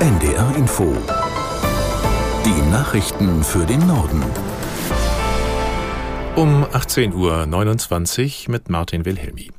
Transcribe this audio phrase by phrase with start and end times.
[0.00, 0.96] NDR Info.
[2.44, 4.22] Die Nachrichten für den Norden.
[6.36, 9.50] Um 18.29 Uhr mit Martin Wilhelmi.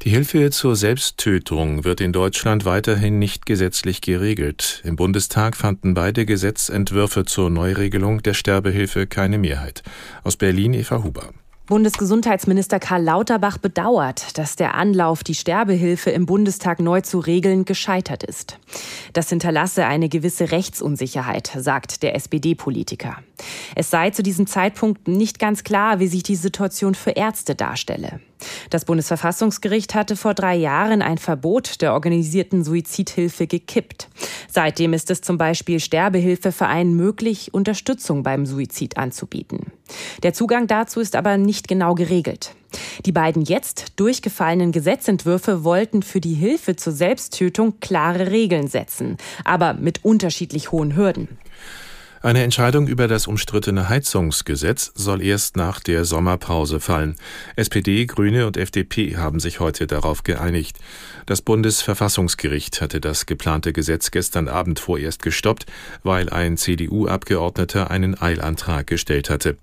[0.00, 4.80] Die Hilfe zur Selbsttötung wird in Deutschland weiterhin nicht gesetzlich geregelt.
[4.84, 9.82] Im Bundestag fanden beide Gesetzentwürfe zur Neuregelung der Sterbehilfe keine Mehrheit.
[10.22, 11.28] Aus Berlin Eva Huber.
[11.66, 18.22] Bundesgesundheitsminister Karl Lauterbach bedauert, dass der Anlauf, die Sterbehilfe im Bundestag neu zu regeln, gescheitert
[18.22, 18.58] ist.
[19.14, 23.16] Das hinterlasse eine gewisse Rechtsunsicherheit, sagt der SPD-Politiker.
[23.74, 28.20] Es sei zu diesem Zeitpunkt nicht ganz klar, wie sich die Situation für Ärzte darstelle.
[28.70, 34.08] Das Bundesverfassungsgericht hatte vor drei Jahren ein Verbot der organisierten Suizidhilfe gekippt.
[34.48, 39.72] Seitdem ist es zum Beispiel Sterbehilfevereinen möglich, Unterstützung beim Suizid anzubieten.
[40.22, 42.54] Der Zugang dazu ist aber nicht genau geregelt.
[43.06, 49.74] Die beiden jetzt durchgefallenen Gesetzentwürfe wollten für die Hilfe zur Selbsttötung klare Regeln setzen, aber
[49.74, 51.28] mit unterschiedlich hohen Hürden.
[52.24, 57.16] Eine Entscheidung über das umstrittene Heizungsgesetz soll erst nach der Sommerpause fallen.
[57.54, 60.78] SPD, Grüne und FDP haben sich heute darauf geeinigt.
[61.26, 65.66] Das Bundesverfassungsgericht hatte das geplante Gesetz gestern Abend vorerst gestoppt,
[66.02, 69.58] weil ein CDU-Abgeordneter einen Eilantrag gestellt hatte.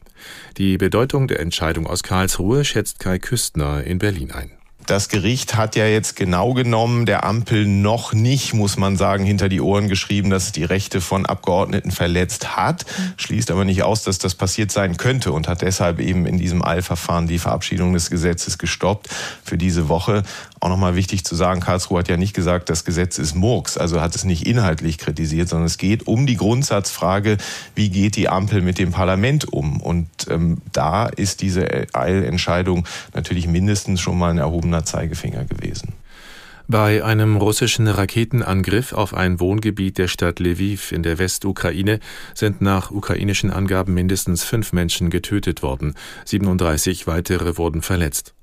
[0.57, 4.60] Die Bedeutung der Entscheidung aus Karlsruhe schätzt Kai Küstner in Berlin ein.
[4.85, 9.47] Das Gericht hat ja jetzt genau genommen der Ampel noch nicht, muss man sagen, hinter
[9.47, 12.85] die Ohren geschrieben, dass es die Rechte von Abgeordneten verletzt hat,
[13.17, 16.63] schließt aber nicht aus, dass das passiert sein könnte und hat deshalb eben in diesem
[16.63, 19.09] Eilverfahren die Verabschiedung des Gesetzes gestoppt
[19.43, 20.23] für diese Woche.
[20.61, 23.99] Auch nochmal wichtig zu sagen, Karlsruhe hat ja nicht gesagt, das Gesetz ist Murks, also
[23.99, 27.37] hat es nicht inhaltlich kritisiert, sondern es geht um die Grundsatzfrage,
[27.73, 29.81] wie geht die Ampel mit dem Parlament um?
[29.81, 35.93] Und ähm, da ist diese Eilentscheidung natürlich mindestens schon mal ein erhobener Zeigefinger gewesen.
[36.67, 41.99] Bei einem russischen Raketenangriff auf ein Wohngebiet der Stadt Lviv in der Westukraine
[42.35, 45.95] sind nach ukrainischen Angaben mindestens fünf Menschen getötet worden.
[46.25, 48.35] 37 weitere wurden verletzt.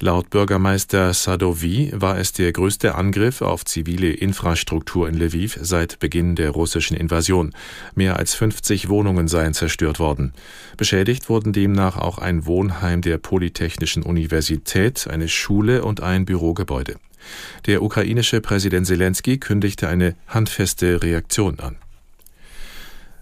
[0.00, 6.34] Laut Bürgermeister Sadovi war es der größte Angriff auf zivile Infrastruktur in Lviv seit Beginn
[6.34, 7.54] der russischen Invasion.
[7.94, 10.32] Mehr als 50 Wohnungen seien zerstört worden.
[10.76, 16.96] Beschädigt wurden demnach auch ein Wohnheim der Polytechnischen Universität, eine Schule und ein Bürogebäude.
[17.66, 21.76] Der ukrainische Präsident Zelensky kündigte eine handfeste Reaktion an.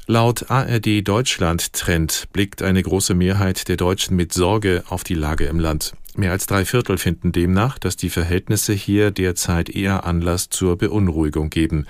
[0.08, 5.44] Laut ARD Deutschland Trend blickt eine große Mehrheit der Deutschen mit Sorge auf die Lage
[5.44, 5.92] im Land.
[6.14, 11.48] Mehr als drei Viertel finden demnach, dass die Verhältnisse hier derzeit eher Anlass zur Beunruhigung
[11.48, 11.86] geben.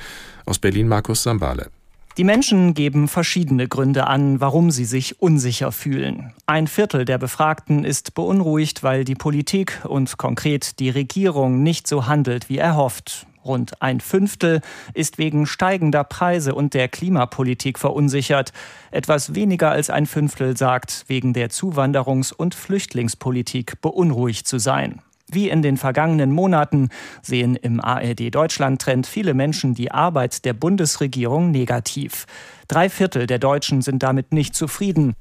[0.46, 1.70] Aus Berlin Markus Sambale.
[2.18, 6.34] Die Menschen geben verschiedene Gründe an, warum sie sich unsicher fühlen.
[6.46, 12.06] Ein Viertel der Befragten ist beunruhigt, weil die Politik und konkret die Regierung nicht so
[12.06, 13.26] handelt, wie erhofft.
[13.44, 14.60] Rund ein Fünftel
[14.94, 18.52] ist wegen steigender Preise und der Klimapolitik verunsichert.
[18.90, 25.00] Etwas weniger als ein Fünftel sagt, wegen der Zuwanderungs- und Flüchtlingspolitik beunruhigt zu sein.
[25.28, 26.90] Wie in den vergangenen Monaten
[27.22, 32.26] sehen im ARD Deutschland Trend viele Menschen die Arbeit der Bundesregierung negativ.
[32.68, 35.14] Drei Viertel der Deutschen sind damit nicht zufrieden.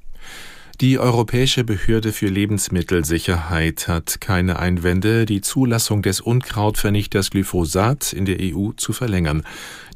[0.82, 8.38] Die Europäische Behörde für Lebensmittelsicherheit hat keine Einwände, die Zulassung des Unkrautvernichters Glyphosat in der
[8.40, 9.44] EU zu verlängern.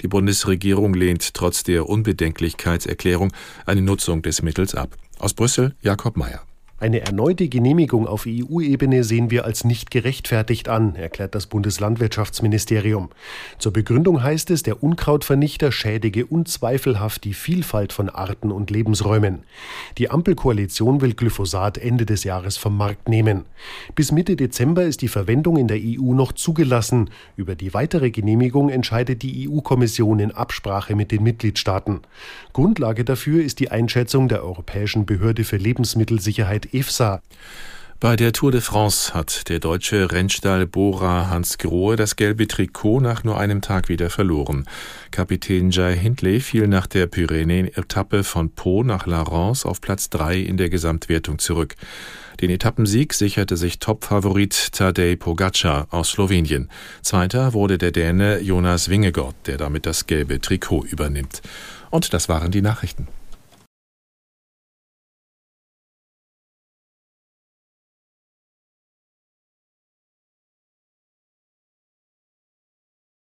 [0.02, 3.32] Die Bundesregierung lehnt trotz der Unbedenklichkeitserklärung
[3.66, 4.96] eine Nutzung des Mittels ab.
[5.18, 6.46] Aus Brüssel Jakob Mayer.
[6.78, 13.08] Eine erneute Genehmigung auf EU-Ebene sehen wir als nicht gerechtfertigt an, erklärt das Bundeslandwirtschaftsministerium.
[13.58, 19.44] Zur Begründung heißt es, der Unkrautvernichter schädige unzweifelhaft die Vielfalt von Arten und Lebensräumen.
[19.96, 23.46] Die Ampelkoalition will Glyphosat Ende des Jahres vom Markt nehmen.
[23.94, 27.08] Bis Mitte Dezember ist die Verwendung in der EU noch zugelassen.
[27.36, 32.00] Über die weitere Genehmigung entscheidet die EU-Kommission in Absprache mit den Mitgliedstaaten.
[32.52, 37.22] Grundlage dafür ist die Einschätzung der Europäischen Behörde für Lebensmittelsicherheit EFSA.
[37.98, 43.24] Bei der Tour de France hat der deutsche Rennstallbohrer Hans Grohe das gelbe Trikot nach
[43.24, 44.66] nur einem Tag wieder verloren.
[45.10, 50.40] Kapitän Jai Hindley fiel nach der Pyrenäen-Etappe von Po nach La Rance auf Platz 3
[50.40, 51.74] in der Gesamtwertung zurück.
[52.42, 56.68] Den Etappensieg sicherte sich Topfavorit Tadej Pogacar aus Slowenien.
[57.00, 61.40] Zweiter wurde der Däne Jonas Wingegaard, der damit das gelbe Trikot übernimmt.
[61.88, 63.08] Und das waren die Nachrichten.